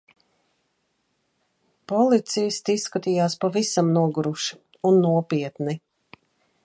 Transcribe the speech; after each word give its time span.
Policisti 1.91 2.77
izskatījās 2.79 3.37
pavisam 3.45 3.93
noguruši 3.99 4.59
un 4.93 4.99
nopietni. 5.05 5.81